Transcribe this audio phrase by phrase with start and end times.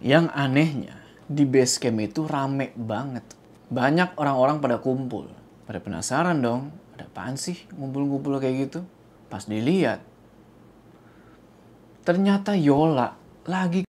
[0.00, 0.96] Yang anehnya,
[1.28, 3.20] di base camp itu rame banget.
[3.68, 5.28] Banyak orang-orang pada kumpul.
[5.68, 8.80] Pada penasaran dong, ada apaan sih ngumpul-ngumpul kayak gitu?
[9.28, 10.00] Pas dilihat,
[12.00, 13.12] ternyata Yola
[13.44, 13.84] lagi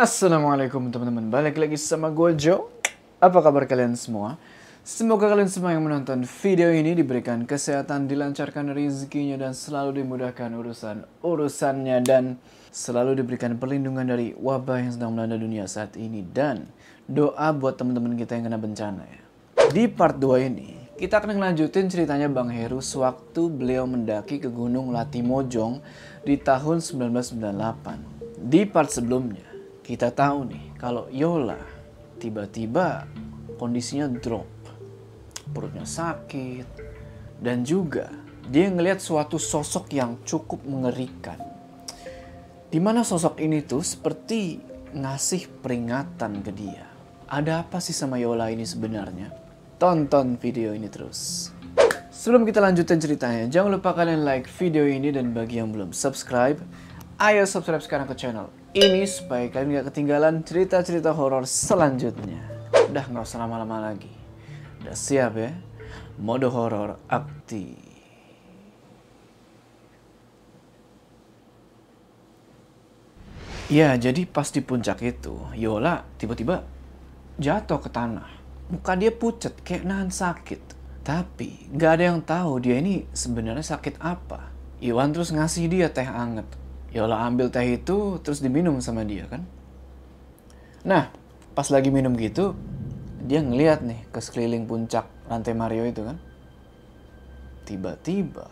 [0.00, 2.64] Assalamualaikum teman-teman, balik lagi sama gue Joe.
[3.20, 4.40] Apa kabar kalian semua?
[4.84, 12.04] Semoga kalian semua yang menonton video ini diberikan kesehatan, dilancarkan rezekinya dan selalu dimudahkan urusan-urusannya
[12.04, 12.36] dan
[12.68, 16.68] selalu diberikan perlindungan dari wabah yang sedang melanda dunia saat ini dan
[17.08, 19.24] doa buat teman-teman kita yang kena bencana ya.
[19.72, 24.92] Di part 2 ini, kita akan ngelanjutin ceritanya Bang Heru sewaktu beliau mendaki ke Gunung
[24.92, 25.80] Latimojong
[26.28, 28.36] di tahun 1998.
[28.36, 29.48] Di part sebelumnya,
[29.80, 31.56] kita tahu nih kalau Yola
[32.20, 33.08] tiba-tiba
[33.56, 34.53] kondisinya drop,
[35.52, 36.66] perutnya sakit,
[37.42, 38.08] dan juga
[38.48, 41.40] dia ngelihat suatu sosok yang cukup mengerikan.
[42.68, 44.58] Di mana sosok ini tuh seperti
[44.94, 46.86] ngasih peringatan ke dia.
[47.28, 49.32] Ada apa sih sama Yola ini sebenarnya?
[49.76, 51.50] Tonton video ini terus.
[52.14, 56.56] Sebelum kita lanjutin ceritanya, jangan lupa kalian like video ini dan bagi yang belum subscribe,
[57.18, 62.42] ayo subscribe sekarang ke channel ini supaya kalian gak ketinggalan cerita-cerita horor selanjutnya.
[62.90, 64.23] Udah nggak usah lama-lama lagi.
[64.84, 65.56] Udah siap ya?
[66.20, 67.72] Mode horor aktif.
[73.72, 76.68] Ya, jadi pas di puncak itu, Yola tiba-tiba
[77.40, 78.28] jatuh ke tanah.
[78.68, 80.60] Muka dia pucat, kayak nahan sakit.
[81.00, 84.52] Tapi, gak ada yang tahu dia ini sebenarnya sakit apa.
[84.84, 86.44] Iwan terus ngasih dia teh anget.
[86.92, 89.48] Yola ambil teh itu terus diminum sama dia kan.
[90.84, 91.08] Nah,
[91.56, 92.52] pas lagi minum gitu,
[93.24, 96.20] dia ngeliat nih ke sekeliling puncak lantai Mario itu kan.
[97.64, 98.44] Tiba-tiba.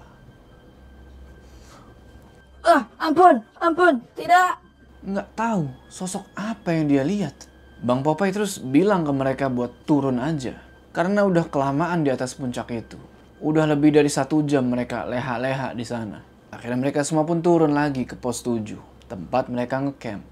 [2.65, 4.57] Ah, ampun, ampun, tidak.
[5.05, 7.37] Nggak tahu sosok apa yang dia lihat.
[7.85, 10.57] Bang Popeye terus bilang ke mereka buat turun aja.
[10.97, 12.97] Karena udah kelamaan di atas puncak itu.
[13.45, 16.23] Udah lebih dari satu jam mereka leha-leha di sana.
[16.49, 18.79] Akhirnya mereka semua pun turun lagi ke pos 7,
[19.11, 20.25] tempat mereka ngecamp.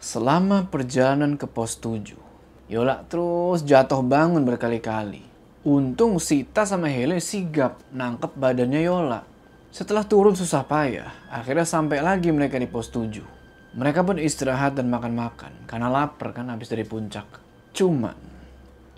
[0.00, 2.25] Selama perjalanan ke pos 7,
[2.66, 5.22] Yola terus jatuh bangun berkali-kali.
[5.62, 9.22] Untung Sita sama Hele sigap nangkep badannya Yola.
[9.70, 13.22] Setelah turun susah payah, akhirnya sampai lagi mereka di pos 7.
[13.78, 17.26] Mereka pun istirahat dan makan-makan karena lapar kan habis dari puncak.
[17.70, 18.18] Cuman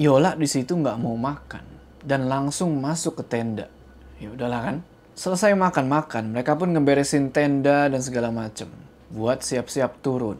[0.00, 1.64] Yola di situ nggak mau makan
[2.00, 3.68] dan langsung masuk ke tenda.
[4.16, 4.76] Ya udahlah kan.
[5.18, 8.70] Selesai makan-makan, mereka pun ngeberesin tenda dan segala macem
[9.10, 10.38] buat siap-siap turun.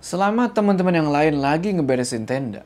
[0.00, 2.62] Selama teman-teman yang lain lagi ngeberesin tenda,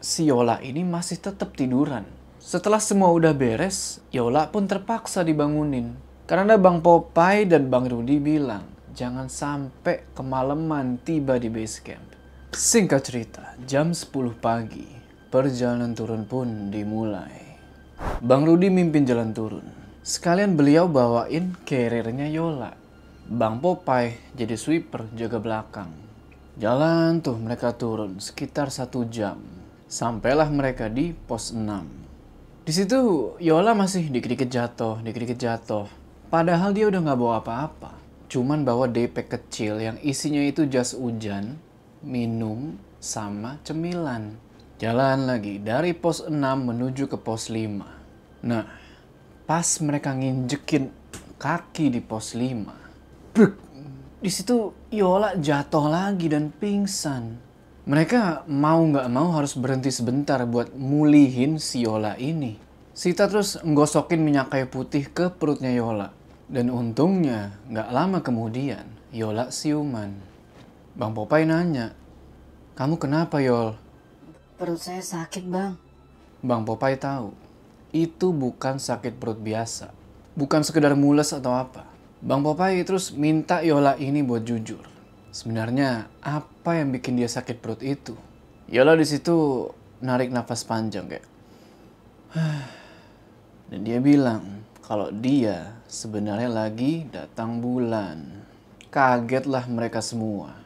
[0.00, 2.04] si Yola ini masih tetap tiduran.
[2.40, 5.96] Setelah semua udah beres, Yola pun terpaksa dibangunin.
[6.24, 8.64] Karena Bang Popeye dan Bang Rudi bilang,
[8.96, 12.04] jangan sampai kemalaman tiba di base camp.
[12.52, 14.88] Singkat cerita, jam 10 pagi,
[15.28, 17.56] perjalanan turun pun dimulai.
[18.20, 19.66] Bang Rudi mimpin jalan turun.
[20.04, 22.76] Sekalian beliau bawain carriernya Yola.
[23.24, 26.03] Bang Popeye jadi sweeper jaga belakang.
[26.54, 29.42] Jalan tuh mereka turun sekitar satu jam.
[29.90, 31.66] Sampailah mereka di pos 6.
[32.62, 35.90] Di situ Yola masih dikit-dikit jatuh, dikit-dikit jatuh.
[36.30, 37.98] Padahal dia udah nggak bawa apa-apa.
[38.30, 41.58] Cuman bawa DP kecil yang isinya itu jas hujan,
[42.06, 44.38] minum, sama cemilan.
[44.78, 48.46] Jalan lagi dari pos 6 menuju ke pos 5.
[48.46, 48.62] Nah,
[49.42, 50.86] pas mereka nginjekin
[51.34, 53.58] kaki di pos 5, bruk,
[54.24, 57.36] di situ Yola jatuh lagi dan pingsan.
[57.84, 62.56] Mereka mau nggak mau harus berhenti sebentar buat mulihin si Yola ini.
[62.96, 66.08] Sita terus nggosokin minyak kayu putih ke perutnya Yola.
[66.48, 70.16] Dan untungnya nggak lama kemudian Yola siuman.
[70.96, 71.92] Bang Popeye nanya,
[72.80, 73.76] kamu kenapa Yol?
[74.56, 75.76] Perut saya sakit, Bang.
[76.40, 77.36] Bang Popeye tahu,
[77.92, 79.92] itu bukan sakit perut biasa.
[80.32, 81.93] Bukan sekedar mules atau apa.
[82.24, 84.80] Bang Popeye terus minta Yola ini buat jujur.
[85.28, 88.16] Sebenarnya apa yang bikin dia sakit perut itu?
[88.72, 89.68] Yola di situ
[90.00, 91.26] narik nafas panjang kayak.
[93.68, 98.40] Dan dia bilang kalau dia sebenarnya lagi datang bulan.
[98.88, 100.56] Kagetlah mereka semua.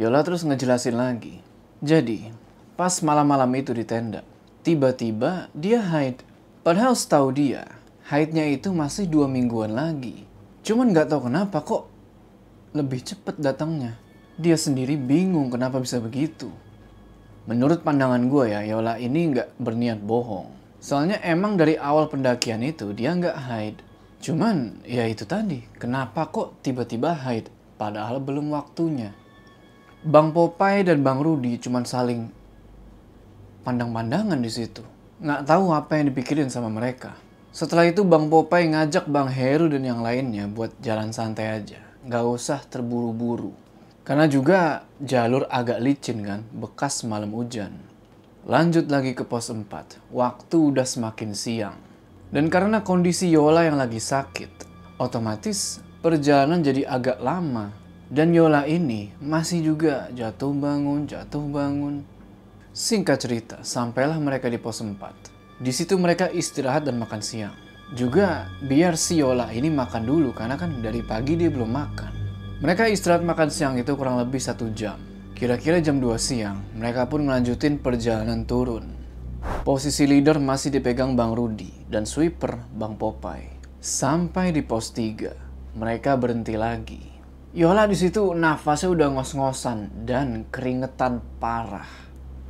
[0.00, 1.44] Yola terus ngejelasin lagi.
[1.84, 2.32] Jadi,
[2.72, 4.24] pas malam-malam itu di tenda,
[4.64, 6.24] tiba-tiba dia haid
[6.62, 7.66] Padahal setahu dia,
[8.06, 10.30] haidnya itu masih dua mingguan lagi.
[10.62, 11.90] Cuman nggak tahu kenapa kok
[12.72, 13.98] lebih cepet datangnya.
[14.38, 16.48] Dia sendiri bingung kenapa bisa begitu.
[17.50, 20.48] Menurut pandangan gue ya, Yola ini nggak berniat bohong.
[20.78, 23.76] Soalnya emang dari awal pendakian itu dia nggak haid.
[24.22, 29.10] Cuman ya itu tadi, kenapa kok tiba-tiba hide padahal belum waktunya.
[30.06, 32.30] Bang Popeye dan Bang Rudi cuman saling
[33.66, 34.82] pandang-pandangan di situ.
[35.22, 37.14] Nggak tahu apa yang dipikirin sama mereka.
[37.52, 41.84] Setelah itu Bang Popeye ngajak Bang Heru dan yang lainnya buat jalan santai aja.
[42.08, 43.52] Nggak usah terburu-buru.
[44.08, 47.76] Karena juga jalur agak licin kan, bekas malam hujan.
[48.48, 49.68] Lanjut lagi ke pos 4.
[50.08, 51.76] Waktu udah semakin siang.
[52.32, 54.64] Dan karena kondisi Yola yang lagi sakit,
[54.96, 57.68] otomatis perjalanan jadi agak lama.
[58.08, 62.00] Dan Yola ini masih juga jatuh bangun, jatuh bangun.
[62.72, 65.31] Singkat cerita, sampailah mereka di pos 4.
[65.62, 67.54] Di situ mereka istirahat dan makan siang.
[67.94, 72.12] Juga biar si Yola ini makan dulu karena kan dari pagi dia belum makan.
[72.66, 74.98] Mereka istirahat makan siang itu kurang lebih satu jam.
[75.38, 78.90] Kira-kira jam 2 siang, mereka pun melanjutin perjalanan turun.
[79.62, 83.54] Posisi leader masih dipegang Bang Rudi dan sweeper Bang Popeye.
[83.78, 87.02] Sampai di pos 3, mereka berhenti lagi.
[87.54, 91.86] Yola di situ nafasnya udah ngos-ngosan dan keringetan parah.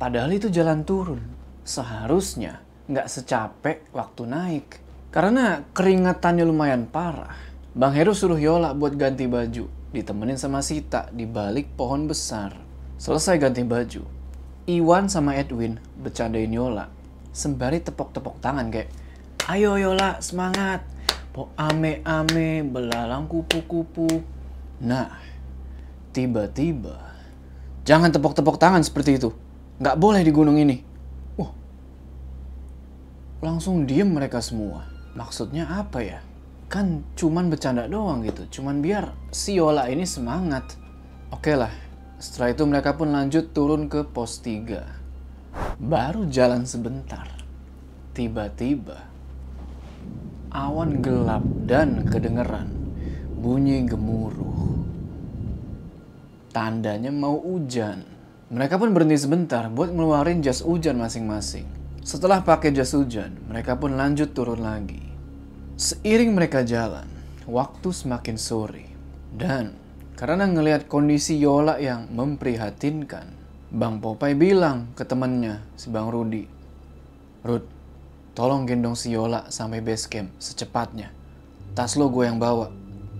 [0.01, 1.21] Padahal itu jalan turun.
[1.61, 4.67] Seharusnya nggak secapek waktu naik.
[5.13, 7.37] Karena keringetannya lumayan parah.
[7.73, 9.69] Bang Heru suruh Yola buat ganti baju.
[9.93, 12.57] Ditemenin sama Sita di balik pohon besar.
[12.97, 14.01] Selesai ganti baju,
[14.63, 16.87] Iwan sama Edwin bercandain Yola
[17.35, 18.87] sembari tepok-tepok tangan kayak
[19.51, 20.87] ayo Yola semangat
[21.35, 24.21] po ame-ame belalang kupu-kupu
[24.79, 25.19] nah
[26.15, 26.95] tiba-tiba
[27.83, 29.35] jangan tepok-tepok tangan seperti itu
[29.83, 30.79] nggak boleh di gunung ini
[33.43, 34.87] langsung diem mereka semua
[35.19, 36.19] maksudnya apa ya
[36.71, 40.79] kan cuman bercanda doang gitu cuman biar si Yola ini semangat
[41.29, 41.83] oke lah
[42.23, 45.75] setelah itu mereka pun lanjut turun ke pos 3.
[45.75, 47.27] Baru jalan sebentar.
[48.15, 49.11] Tiba-tiba
[50.47, 52.71] awan gelap dan kedengeran
[53.35, 54.87] bunyi gemuruh.
[56.55, 58.07] Tandanya mau hujan.
[58.47, 61.67] Mereka pun berhenti sebentar buat ngeluarin jas hujan masing-masing.
[62.03, 64.99] Setelah pakai jas hujan, mereka pun lanjut turun lagi.
[65.79, 67.07] Seiring mereka jalan,
[67.47, 68.91] waktu semakin sore
[69.33, 69.73] dan
[70.13, 73.33] karena ngelihat kondisi Yola yang memprihatinkan,
[73.73, 76.45] Bang Popeye bilang ke temennya, si Bang Rudi,
[77.41, 77.65] Rud,
[78.37, 81.09] tolong gendong si Yola sampai base camp secepatnya.
[81.73, 82.69] Tas lo gue yang bawa.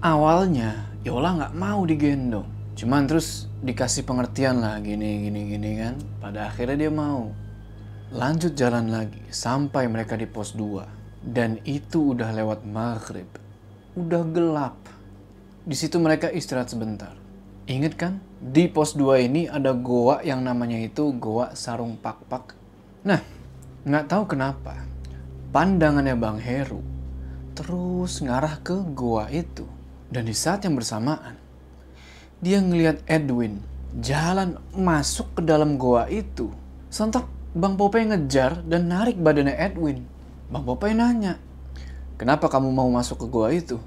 [0.03, 2.45] Awalnya Yola nggak mau digendong.
[2.77, 5.95] Cuman terus dikasih pengertian lah gini gini gini kan.
[6.21, 7.33] Pada akhirnya dia mau.
[8.13, 11.25] Lanjut jalan lagi sampai mereka di pos 2.
[11.25, 13.25] Dan itu udah lewat maghrib.
[13.97, 14.77] Udah gelap.
[15.65, 17.17] Di situ mereka istirahat sebentar.
[17.65, 18.21] Ingat kan?
[18.37, 22.53] Di pos 2 ini ada goa yang namanya itu goa sarung pak-pak.
[23.01, 23.17] Nah,
[23.81, 24.77] nggak tahu kenapa.
[25.49, 26.85] Pandangannya Bang Heru
[27.57, 29.65] terus ngarah ke goa itu.
[30.13, 31.33] Dan di saat yang bersamaan,
[32.37, 33.57] dia ngelihat Edwin
[34.05, 36.53] jalan masuk ke dalam goa itu.
[36.93, 40.09] Sontak Bang Popeye ngejar dan narik badannya Edwin.
[40.49, 41.37] Bang Popeye nanya,
[42.17, 43.77] kenapa kamu mau masuk ke goa itu?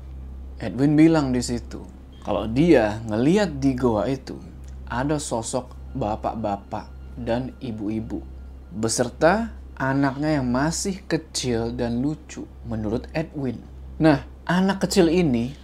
[0.63, 1.83] Edwin bilang di situ,
[2.23, 4.39] kalau dia ngeliat di goa itu
[4.87, 6.87] ada sosok bapak-bapak
[7.19, 8.23] dan ibu-ibu
[8.71, 13.59] beserta anaknya yang masih kecil dan lucu menurut Edwin.
[13.99, 15.59] Nah, anak kecil ini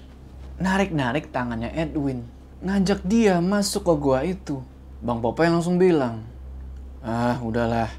[0.59, 2.27] narik-narik tangannya Edwin,
[2.67, 4.59] ngajak dia masuk ke goa itu.
[4.99, 6.31] Bang Popeye langsung bilang,
[7.03, 7.91] "Ah, udahlah.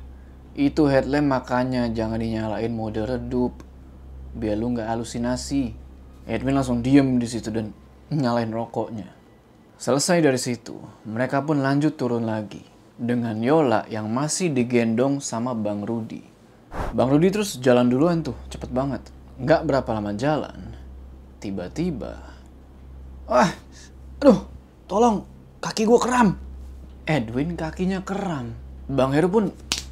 [0.55, 3.60] Itu headlamp makanya jangan dinyalain mode redup
[4.33, 5.75] biar lu nggak halusinasi."
[6.24, 7.75] Edwin langsung diem di situ dan
[8.07, 9.12] nyalain rokoknya.
[9.75, 12.63] Selesai dari situ, mereka pun lanjut turun lagi
[12.95, 16.24] dengan Yola yang masih digendong sama Bang Rudi.
[16.95, 19.03] Bang Rudi terus jalan duluan tuh, cepet banget.
[19.43, 20.77] Nggak berapa lama jalan,
[21.43, 22.15] tiba-tiba,
[23.27, 23.51] wah,
[24.24, 24.48] aduh,
[24.88, 25.27] tolong,
[25.60, 26.39] kaki gue kram.
[27.03, 28.62] Edwin kakinya kram.
[28.83, 29.45] Bang Heru pun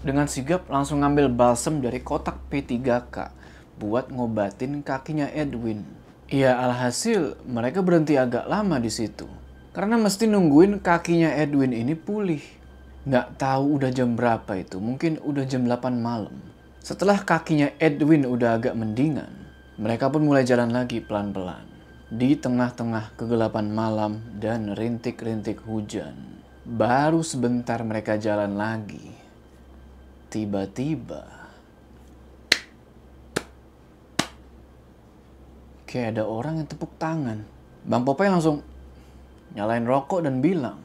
[0.04, 3.32] dengan sigap langsung ngambil balsem dari kotak P3K
[3.80, 5.88] buat ngobatin kakinya Edwin.
[6.28, 9.32] Ya alhasil mereka berhenti agak lama di situ.
[9.72, 12.44] Karena mesti nungguin kakinya Edwin ini pulih.
[13.08, 16.36] Nggak tahu udah jam berapa itu, mungkin udah jam 8 malam.
[16.84, 19.32] Setelah kakinya Edwin udah agak mendingan,
[19.80, 21.64] mereka pun mulai jalan lagi pelan-pelan.
[22.12, 26.41] Di tengah-tengah kegelapan malam dan rintik-rintik hujan.
[26.72, 29.12] Baru sebentar mereka jalan lagi.
[30.32, 31.28] Tiba-tiba
[35.84, 37.44] kayak ada orang yang tepuk tangan.
[37.84, 38.64] Bang Popeye langsung
[39.52, 40.80] nyalain rokok dan bilang,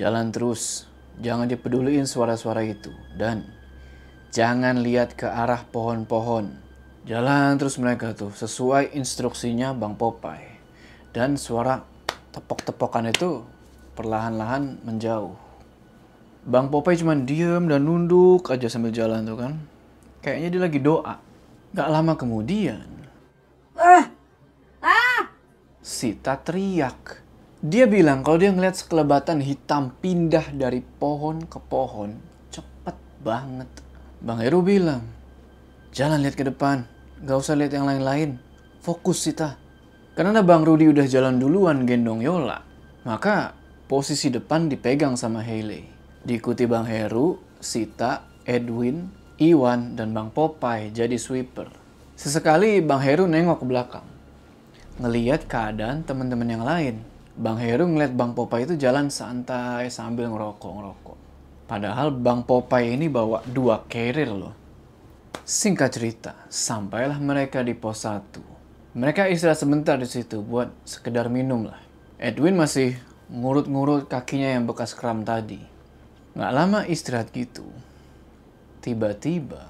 [0.00, 0.88] jalan terus,
[1.20, 2.88] jangan dipeduliin suara-suara itu.
[3.20, 3.44] Dan
[4.32, 6.64] jangan lihat ke arah pohon-pohon.
[7.04, 10.56] Jalan terus mereka tuh sesuai instruksinya Bang Popeye.
[11.12, 11.84] Dan suara
[12.32, 13.44] tepok-tepokan itu
[13.96, 15.32] perlahan-lahan menjauh.
[16.46, 19.52] Bang Popeye cuma diem dan nunduk aja sambil jalan tuh kan.
[20.22, 21.14] Kayaknya dia lagi doa.
[21.74, 22.86] Gak lama kemudian,
[23.76, 24.08] Ah!
[24.80, 25.28] Ah!
[25.84, 27.20] Sita teriak.
[27.60, 32.16] Dia bilang kalau dia ngeliat sekelebatan hitam pindah dari pohon ke pohon.
[32.48, 33.68] Cepet banget.
[34.22, 35.04] Bang Heru bilang,
[35.92, 36.88] jangan lihat ke depan.
[37.26, 38.40] Gak usah lihat yang lain-lain.
[38.80, 39.58] Fokus Sita.
[40.16, 42.64] Karena Bang Rudi udah jalan duluan gendong Yola.
[43.04, 43.52] Maka
[43.86, 45.86] posisi depan dipegang sama Hailey.
[46.26, 51.70] Diikuti Bang Heru, Sita, Edwin, Iwan, dan Bang Popeye jadi sweeper.
[52.18, 54.06] Sesekali Bang Heru nengok ke belakang
[54.96, 57.04] ngeliat keadaan teman-teman yang lain.
[57.36, 61.18] Bang Heru ngeliat Bang Popeye itu jalan santai sambil ngerokok-ngerokok.
[61.68, 64.56] Padahal Bang Popeye ini bawa dua carrier loh.
[65.44, 68.96] Singkat cerita, sampailah mereka di pos 1.
[68.96, 71.78] Mereka istirahat sebentar di situ buat sekedar minum lah.
[72.16, 75.58] Edwin masih ngurut-ngurut kakinya yang bekas kram tadi.
[76.38, 77.66] Nggak lama istirahat gitu.
[78.84, 79.66] Tiba-tiba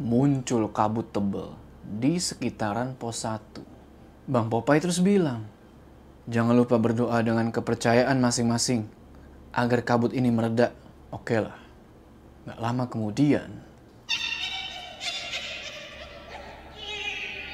[0.00, 1.52] muncul kabut tebel
[1.84, 3.60] di sekitaran pos 1.
[4.26, 5.44] Bang Popeye terus bilang,
[6.26, 8.88] jangan lupa berdoa dengan kepercayaan masing-masing
[9.52, 10.72] agar kabut ini mereda.
[11.12, 11.56] Oke lah.
[12.46, 13.50] Gak lama kemudian,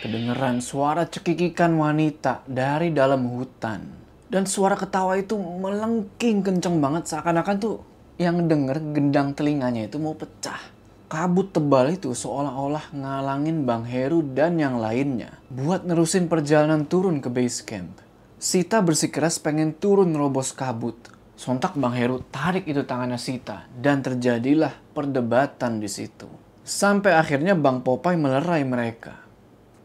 [0.04, 4.02] kedengeran suara cekikikan wanita dari dalam hutan.
[4.32, 7.84] Dan suara ketawa itu melengking kenceng banget seakan-akan tuh
[8.16, 10.56] yang denger gendang telinganya itu mau pecah.
[11.12, 17.28] Kabut tebal itu seolah-olah ngalangin Bang Heru dan yang lainnya buat nerusin perjalanan turun ke
[17.28, 18.00] base camp.
[18.40, 20.96] Sita bersikeras pengen turun nerobos kabut.
[21.36, 26.32] Sontak Bang Heru tarik itu tangannya Sita dan terjadilah perdebatan di situ.
[26.64, 29.20] Sampai akhirnya Bang Popeye melerai mereka.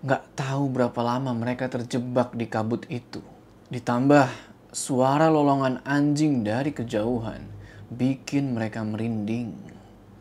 [0.08, 3.20] Nggak tahu berapa lama mereka terjebak di kabut itu.
[3.68, 4.32] Ditambah
[4.72, 7.44] suara lolongan anjing dari kejauhan
[7.92, 9.52] bikin mereka merinding.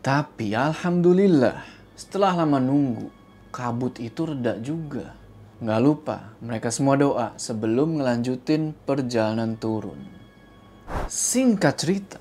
[0.03, 1.63] Tapi alhamdulillah
[1.95, 3.07] setelah lama nunggu
[3.55, 5.15] kabut itu reda juga.
[5.63, 10.03] Nggak lupa mereka semua doa sebelum ngelanjutin perjalanan turun.
[11.07, 12.19] Singkat cerita,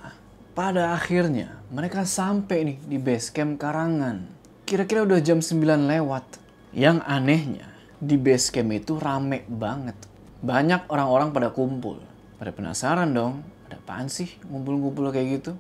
[0.55, 4.31] pada akhirnya mereka sampai nih di base camp Karangan.
[4.63, 6.39] Kira-kira udah jam 9 lewat.
[6.71, 7.67] Yang anehnya,
[7.99, 10.16] di base camp itu rame banget.
[10.45, 12.01] Banyak orang-orang pada kumpul.
[12.37, 15.53] Pada penasaran dong, ada apaan sih ngumpul-ngumpul kayak gitu?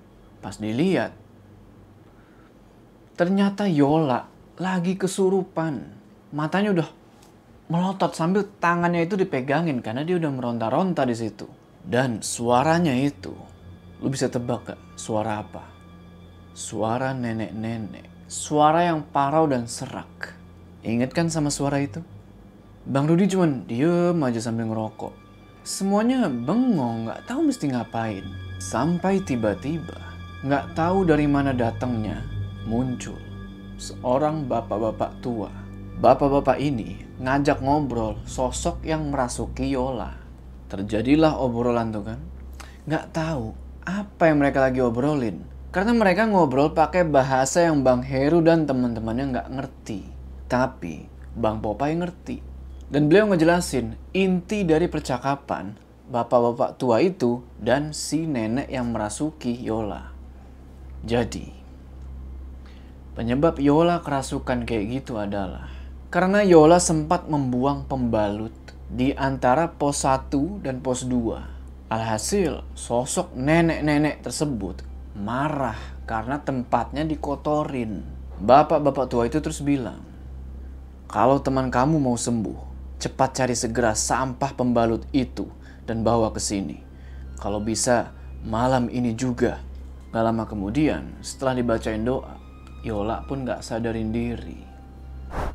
[0.45, 1.16] Pas dilihat,
[3.16, 4.28] ternyata Yola
[4.61, 5.97] lagi kesurupan.
[6.37, 6.88] Matanya udah
[7.73, 11.49] melotot sambil tangannya itu dipegangin karena dia udah meronta-ronta di situ.
[11.87, 13.33] Dan suaranya itu,
[14.02, 15.64] lu bisa tebak gak suara apa?
[16.52, 18.28] Suara nenek-nenek.
[18.28, 20.35] Suara yang parau dan serak.
[20.83, 22.02] Ingat kan sama suara itu?
[22.86, 25.10] Bang Rudi cuman diem aja sambil ngerokok.
[25.66, 28.22] Semuanya bengong, nggak tahu mesti ngapain.
[28.62, 29.98] Sampai tiba-tiba,
[30.46, 32.22] nggak tahu dari mana datangnya,
[32.62, 33.18] muncul
[33.76, 35.50] seorang bapak-bapak tua.
[35.96, 40.12] Bapak-bapak ini ngajak ngobrol sosok yang merasuki Yola.
[40.70, 42.20] Terjadilah obrolan tuh kan.
[42.86, 43.50] Nggak tahu
[43.82, 45.42] apa yang mereka lagi obrolin.
[45.72, 50.00] Karena mereka ngobrol pakai bahasa yang Bang Heru dan teman-temannya nggak ngerti.
[50.48, 52.55] Tapi Bang Popeye ngerti.
[52.86, 55.74] Dan beliau ngejelasin inti dari percakapan
[56.06, 60.14] bapak-bapak tua itu dan si nenek yang merasuki Yola.
[61.02, 61.50] Jadi,
[63.18, 65.66] penyebab Yola kerasukan kayak gitu adalah
[66.14, 68.54] karena Yola sempat membuang pembalut
[68.86, 71.90] di antara pos 1 dan pos 2.
[71.90, 78.04] Alhasil, sosok nenek-nenek tersebut marah karena tempatnya dikotorin.
[78.36, 80.04] Bapak-bapak tua itu terus bilang,
[81.08, 82.65] kalau teman kamu mau sembuh,
[82.96, 85.48] cepat cari segera sampah pembalut itu
[85.84, 86.80] dan bawa ke sini.
[87.36, 89.60] Kalau bisa, malam ini juga.
[90.14, 92.40] Gak lama kemudian, setelah dibacain doa,
[92.80, 94.56] Yola pun gak sadarin diri.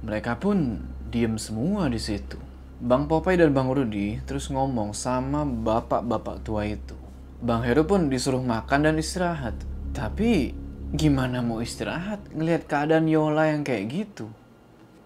[0.05, 2.37] Mereka pun diem semua di situ.
[2.81, 6.97] Bang Popeye dan Bang Rudi terus ngomong sama bapak-bapak tua itu.
[7.41, 9.57] Bang Heru pun disuruh makan dan istirahat.
[9.93, 10.53] Tapi
[10.93, 14.29] gimana mau istirahat ngelihat keadaan Yola yang kayak gitu?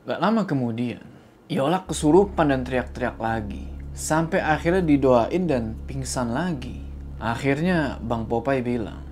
[0.04, 1.04] Gak lama kemudian,
[1.46, 3.70] Yola kesurupan dan teriak-teriak lagi.
[3.94, 6.82] Sampai akhirnya didoain dan pingsan lagi.
[7.22, 9.06] Akhirnya Bang Popeye bilang,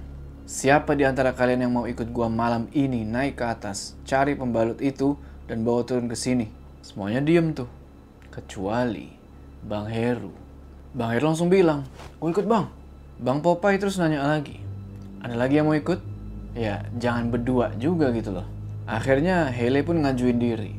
[0.50, 4.82] Siapa di antara kalian yang mau ikut gua malam ini naik ke atas, cari pembalut
[4.82, 5.13] itu
[5.46, 6.50] dan bawa turun ke sini.
[6.82, 7.70] Semuanya diem tuh.
[8.34, 9.13] Kecuali
[9.62, 10.34] Bang Heru.
[10.98, 11.86] Bang Heru langsung bilang,
[12.18, 12.66] gue ikut bang.
[13.22, 14.58] Bang Popeye terus nanya lagi,
[15.22, 16.02] ada lagi yang mau ikut?
[16.58, 18.50] Ya, jangan berdua juga gitu loh.
[18.90, 20.74] Akhirnya Hele pun ngajuin diri.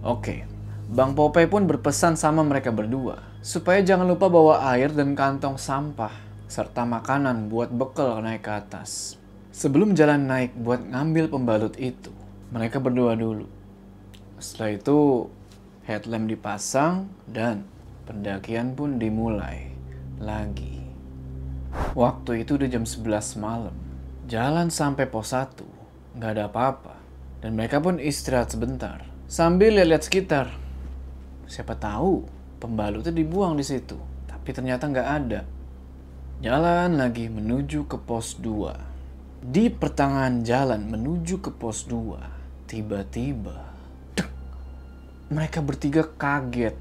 [0.00, 0.48] Oke,
[0.90, 6.10] Bang Popeye pun berpesan sama mereka berdua supaya jangan lupa bawa air dan kantong sampah
[6.50, 9.14] serta makanan buat bekal naik ke atas.
[9.54, 12.10] Sebelum jalan naik buat ngambil pembalut itu,
[12.50, 13.46] mereka berdoa dulu.
[14.42, 14.98] Setelah itu,
[15.86, 17.70] headlamp dipasang dan
[18.10, 19.70] pendakian pun dimulai
[20.18, 20.82] lagi.
[21.94, 23.76] Waktu itu udah jam 11 malam.
[24.26, 26.98] Jalan sampai pos 1, nggak ada apa-apa.
[27.38, 29.06] Dan mereka pun istirahat sebentar.
[29.30, 30.50] Sambil lihat-lihat sekitar.
[31.50, 32.22] Siapa tahu
[32.62, 33.98] pembalutnya dibuang di situ.
[34.30, 35.42] Tapi ternyata nggak ada.
[36.38, 39.50] Jalan lagi menuju ke pos 2.
[39.50, 43.70] Di pertengahan jalan menuju ke pos 2, tiba-tiba
[45.30, 46.74] mereka bertiga kaget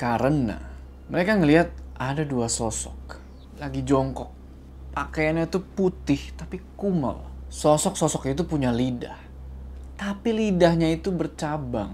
[0.00, 0.56] karena
[1.12, 3.20] mereka ngelihat ada dua sosok
[3.60, 4.32] lagi jongkok.
[4.96, 7.20] Pakaiannya tuh putih tapi kumel.
[7.52, 9.16] Sosok-sosok itu punya lidah.
[10.00, 11.92] Tapi lidahnya itu bercabang.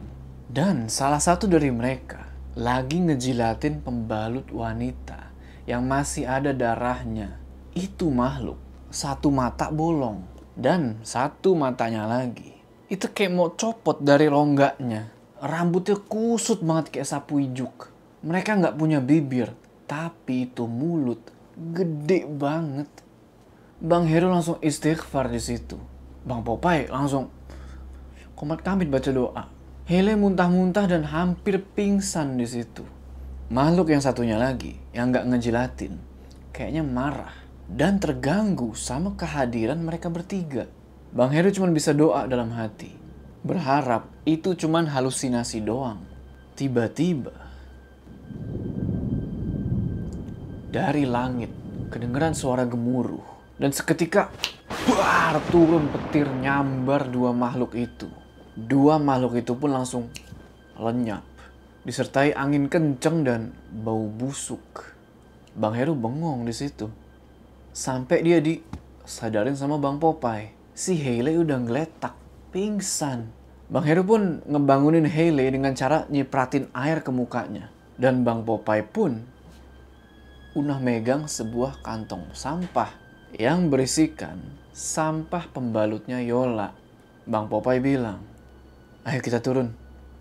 [0.49, 2.25] Dan salah satu dari mereka
[2.57, 5.29] lagi ngejilatin pembalut wanita
[5.69, 7.37] yang masih ada darahnya.
[7.77, 8.57] Itu makhluk.
[8.89, 10.25] Satu mata bolong.
[10.57, 12.57] Dan satu matanya lagi.
[12.89, 17.91] Itu kayak mau copot dari rongganya rambutnya kusut banget kayak sapu ijuk.
[18.27, 19.55] Mereka nggak punya bibir
[19.87, 21.23] tapi itu mulut
[21.55, 22.91] gede banget.
[23.79, 25.79] Bang Heru langsung istighfar di situ.
[26.27, 27.31] Bang Popeye langsung
[28.35, 29.58] komat kamit baca doa
[29.89, 32.85] Hele muntah-muntah dan hampir pingsan di situ
[33.49, 35.97] makhluk yang satunya lagi yang nggak ngejilatin
[36.53, 37.33] kayaknya marah
[37.65, 40.69] dan terganggu sama kehadiran mereka bertiga.
[41.09, 42.93] Bang Heru cuma bisa doa dalam hati.
[43.41, 46.05] Berharap itu cuma halusinasi doang.
[46.53, 47.33] Tiba-tiba
[50.69, 51.49] dari langit
[51.89, 54.29] kedengeran suara gemuruh dan seketika
[54.85, 58.28] bar turun petir nyambar dua makhluk itu.
[58.59, 60.11] Dua makhluk itu pun langsung
[60.75, 61.23] lenyap
[61.87, 64.93] disertai angin kenceng dan bau busuk.
[65.57, 66.93] Bang Heru bengong di situ.
[67.73, 70.53] Sampai dia disadarin sama Bang Popeye.
[70.77, 72.13] Si Hailey udah ngeletak,
[72.53, 73.33] pingsan.
[73.73, 77.73] Bang Heru pun ngebangunin Hailey dengan cara nyipratin air ke mukanya.
[77.97, 79.25] Dan Bang Popeye pun
[80.53, 82.93] udah megang sebuah kantong sampah
[83.33, 84.45] yang berisikan
[84.77, 86.77] sampah pembalutnya Yola.
[87.25, 88.28] Bang Popeye bilang,
[89.09, 89.73] ayo kita turun,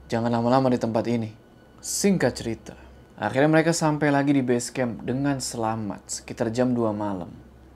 [0.07, 1.35] jangan lama-lama di tempat ini.
[1.83, 2.75] Singkat cerita,
[3.19, 7.27] akhirnya mereka sampai lagi di base camp dengan selamat sekitar jam 2 malam.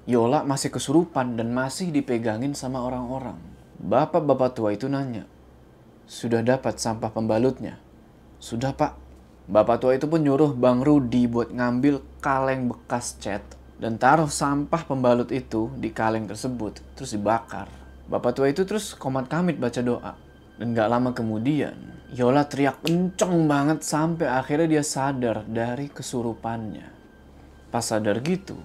[0.08, 3.36] Yola masih kesurupan dan masih dipegangin sama orang-orang.
[3.76, 5.28] Bapak-bapak tua itu nanya,
[6.08, 7.76] sudah dapat sampah pembalutnya?
[8.40, 8.96] Sudah pak.
[9.52, 13.44] Bapak tua itu pun nyuruh Bang Rudi buat ngambil kaleng bekas cat
[13.84, 17.68] dan taruh sampah pembalut itu di kaleng tersebut terus dibakar.
[18.08, 20.31] Bapak tua itu terus komat kamit baca doa.
[20.62, 21.74] Dan gak lama kemudian,
[22.14, 26.86] Yola teriak kenceng banget sampai akhirnya dia sadar dari kesurupannya.
[27.74, 28.62] Pas sadar gitu,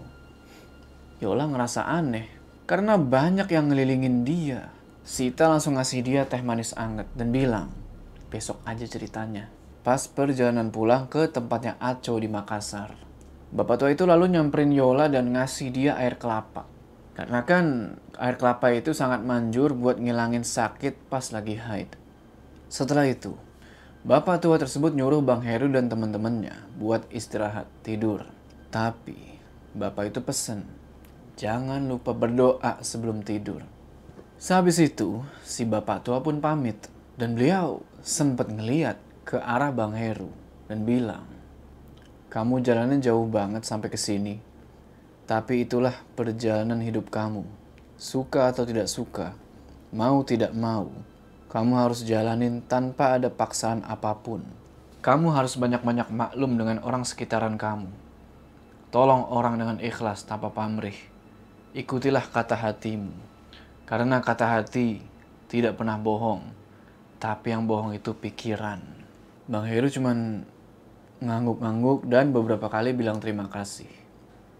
[1.24, 2.28] Yola ngerasa aneh
[2.68, 4.68] karena banyak yang ngelilingin dia.
[5.08, 7.72] Sita langsung ngasih dia teh manis anget dan bilang,
[8.28, 9.48] besok aja ceritanya.
[9.80, 12.92] Pas perjalanan pulang ke tempatnya Aco di Makassar.
[13.56, 16.75] Bapak tua itu lalu nyamperin Yola dan ngasih dia air kelapa.
[17.16, 21.96] Karena kan air kelapa itu sangat manjur buat ngilangin sakit pas lagi haid.
[22.68, 23.32] Setelah itu,
[24.04, 28.28] bapak tua tersebut nyuruh Bang Heru dan teman-temannya buat istirahat tidur.
[28.68, 29.16] Tapi,
[29.72, 30.68] bapak itu pesen,
[31.40, 33.64] jangan lupa berdoa sebelum tidur.
[34.36, 36.76] Sehabis itu, si bapak tua pun pamit
[37.16, 40.28] dan beliau sempat ngeliat ke arah Bang Heru
[40.68, 41.24] dan bilang,
[42.28, 44.45] kamu jalannya jauh banget sampai ke sini.
[45.26, 47.42] Tapi itulah perjalanan hidup kamu.
[47.98, 49.34] Suka atau tidak suka,
[49.90, 50.86] mau tidak mau,
[51.50, 54.46] kamu harus jalanin tanpa ada paksaan apa pun.
[55.02, 57.90] Kamu harus banyak-banyak maklum dengan orang sekitaran kamu.
[58.94, 60.94] Tolong orang dengan ikhlas tanpa pamrih.
[61.74, 63.10] Ikutilah kata hatimu.
[63.82, 65.02] Karena kata hati
[65.50, 66.42] tidak pernah bohong.
[67.18, 68.78] Tapi yang bohong itu pikiran.
[69.50, 70.46] Bang Heru cuman
[71.18, 74.05] ngangguk-ngangguk dan beberapa kali bilang terima kasih.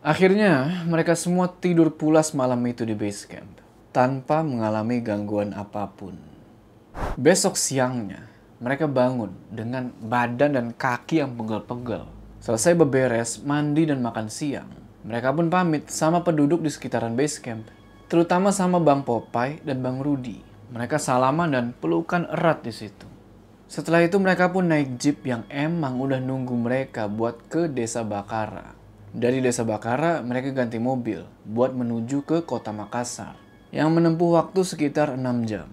[0.05, 3.49] Akhirnya, mereka semua tidur pulas malam itu di base camp
[3.97, 6.21] tanpa mengalami gangguan apa pun.
[7.17, 8.29] Besok siangnya,
[8.61, 12.05] mereka bangun dengan badan dan kaki yang pegel-pegel.
[12.45, 14.69] Selesai beberes, mandi dan makan siang,
[15.01, 17.65] mereka pun pamit sama penduduk di sekitaran base camp,
[18.13, 20.45] terutama sama Bang Popeye dan Bang Rudi.
[20.77, 23.09] Mereka salaman dan pelukan erat di situ.
[23.67, 28.76] Setelah itu mereka pun naik jeep yang emang udah nunggu mereka buat ke desa Bakara.
[29.17, 33.33] Dari desa Bakara, mereka ganti mobil buat menuju ke kota Makassar
[33.73, 35.73] yang menempuh waktu sekitar 6 jam.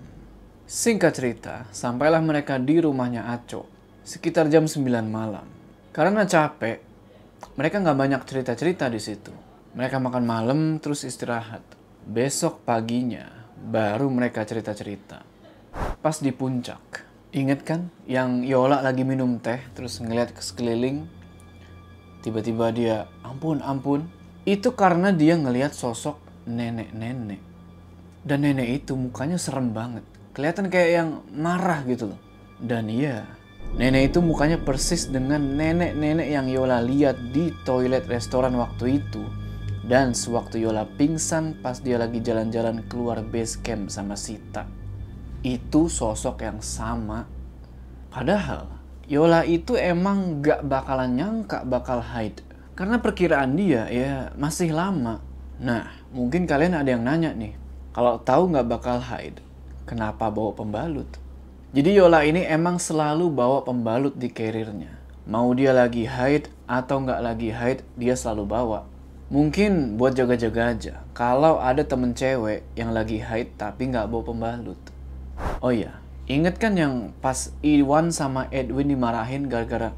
[0.63, 3.67] Singkat cerita, sampailah mereka di rumahnya Aco
[4.07, 5.43] sekitar jam 9 malam.
[5.91, 6.79] Karena capek,
[7.59, 9.35] mereka nggak banyak cerita-cerita di situ.
[9.75, 11.67] Mereka makan malam terus istirahat.
[12.07, 13.27] Besok paginya
[13.59, 15.19] baru mereka cerita-cerita.
[15.99, 16.79] Pas di puncak,
[17.35, 21.12] inget kan yang Yola lagi minum teh terus ngeliat ke sekeliling.
[22.23, 24.07] Tiba-tiba dia, ampun, ampun.
[24.47, 27.43] Itu karena dia ngeliat sosok nenek-nenek.
[28.23, 30.07] Dan nenek itu mukanya serem banget.
[30.31, 32.19] Kelihatan kayak yang marah gitu loh.
[32.63, 33.27] Dan iya,
[33.73, 39.25] Nenek itu mukanya persis dengan nenek-nenek yang Yola lihat di toilet restoran waktu itu.
[39.81, 44.69] Dan sewaktu Yola pingsan pas dia lagi jalan-jalan keluar base camp sama Sita.
[45.41, 47.25] Itu sosok yang sama.
[48.13, 52.39] Padahal Yola itu emang gak bakalan nyangka bakal hide.
[52.73, 55.19] Karena perkiraan dia ya masih lama.
[55.59, 57.53] Nah, mungkin kalian ada yang nanya nih.
[57.91, 59.43] Kalau tahu gak bakal hide,
[59.83, 61.07] kenapa bawa pembalut?
[61.73, 64.93] Jadi Yola ini emang selalu bawa pembalut di carriernya.
[65.25, 68.79] Mau dia lagi hide atau nggak lagi hide, dia selalu bawa.
[69.31, 70.93] Mungkin buat jaga-jaga aja.
[71.17, 74.77] Kalau ada temen cewek yang lagi hide tapi nggak bawa pembalut.
[75.63, 79.91] Oh iya, inget kan yang pas Iwan sama Edwin dimarahin gara-gara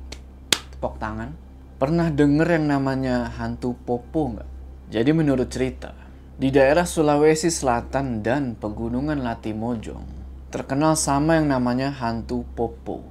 [0.73, 1.37] tepok tangan?
[1.75, 4.49] Pernah denger yang namanya hantu popo nggak?
[4.89, 5.91] Jadi menurut cerita,
[6.37, 10.05] di daerah Sulawesi Selatan dan pegunungan Latimojong,
[10.53, 13.03] terkenal sama yang namanya hantu popo.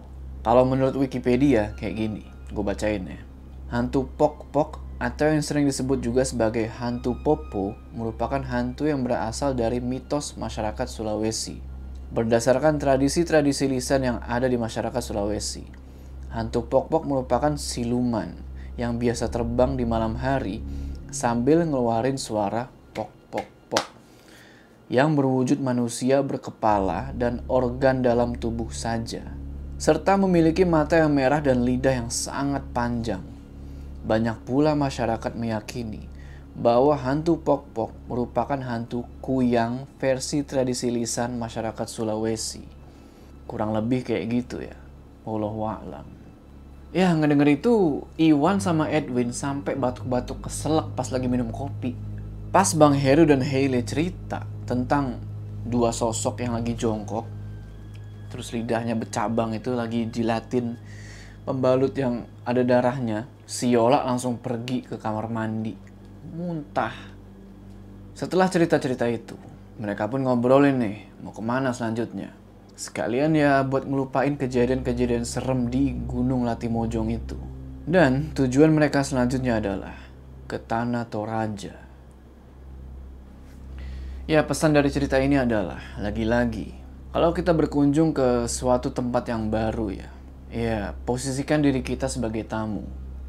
[0.44, 3.20] Kalau menurut Wikipedia kayak gini, gue bacain ya.
[3.68, 9.82] Hantu pok-pok atau yang sering disebut juga sebagai hantu popo merupakan hantu yang berasal dari
[9.82, 11.73] mitos masyarakat Sulawesi.
[12.14, 15.66] Berdasarkan tradisi-tradisi lisan yang ada di masyarakat Sulawesi,
[16.30, 18.38] hantu pok-pok merupakan siluman
[18.78, 20.62] yang biasa terbang di malam hari
[21.10, 22.70] sambil ngeluarin suara
[24.92, 29.26] yang berwujud manusia berkepala dan organ dalam tubuh saja,
[29.80, 33.26] serta memiliki mata yang merah dan lidah yang sangat panjang.
[34.04, 36.13] Banyak pula masyarakat meyakini
[36.54, 42.62] bahwa hantu pok-pok merupakan hantu kuyang versi tradisi lisan masyarakat Sulawesi.
[43.44, 44.78] Kurang lebih kayak gitu ya.
[45.26, 46.06] Wallahu a'lam.
[46.94, 51.98] Ya, ngedenger itu Iwan sama Edwin sampai batuk-batuk keselak pas lagi minum kopi.
[52.54, 55.18] Pas Bang Heru dan Hailey cerita tentang
[55.66, 57.26] dua sosok yang lagi jongkok,
[58.30, 60.78] terus lidahnya bercabang itu lagi jilatin
[61.42, 65.74] pembalut yang ada darahnya, si Yola langsung pergi ke kamar mandi,
[66.32, 66.94] muntah.
[68.16, 69.36] Setelah cerita-cerita itu,
[69.76, 72.32] mereka pun ngobrolin nih, mau ke mana selanjutnya.
[72.74, 77.36] Sekalian ya buat ngelupain kejadian-kejadian serem di Gunung Latimojong itu.
[77.84, 79.94] Dan tujuan mereka selanjutnya adalah
[80.48, 81.76] ke Tanah Toraja.
[84.24, 86.84] Ya, pesan dari cerita ini adalah lagi-lagi
[87.14, 90.10] kalau kita berkunjung ke suatu tempat yang baru ya,
[90.50, 92.82] ya posisikan diri kita sebagai tamu.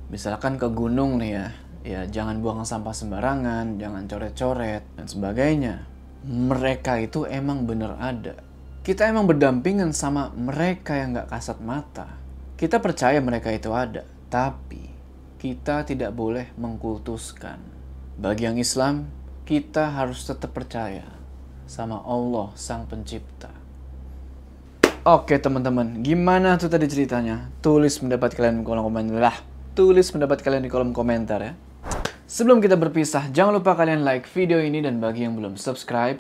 [0.10, 1.54] Misalkan ke gunung nih ya,
[1.86, 5.86] ya jangan buang sampah sembarangan, jangan coret-coret dan sebagainya.
[6.26, 8.42] Mereka itu emang bener ada.
[8.82, 12.18] Kita emang berdampingan sama mereka yang gak kasat mata.
[12.58, 14.02] Kita percaya mereka itu ada,
[14.34, 14.90] tapi
[15.38, 17.62] kita tidak boleh mengkultuskan.
[18.18, 19.06] Bagi yang Islam,
[19.46, 21.06] kita harus tetap percaya
[21.70, 23.54] sama Allah Sang Pencipta.
[25.06, 27.54] Oke teman-teman, gimana tuh tadi ceritanya?
[27.62, 29.38] Tulis pendapat kalian di kolom komentar lah.
[29.78, 31.54] Tulis pendapat kalian di kolom komentar ya.
[32.26, 36.18] Sebelum kita berpisah, jangan lupa kalian like video ini dan bagi yang belum subscribe,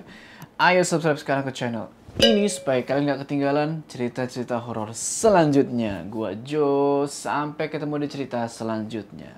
[0.62, 1.90] ayo subscribe sekarang ke channel
[2.22, 6.08] ini supaya kalian gak ketinggalan cerita-cerita horor selanjutnya.
[6.08, 9.36] Gua Jo, sampai ketemu di cerita selanjutnya.